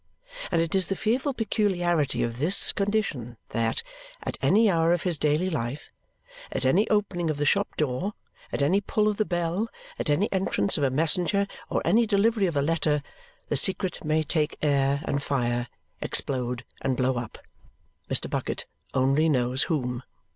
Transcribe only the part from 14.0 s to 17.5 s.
may take air and fire, explode, and blow up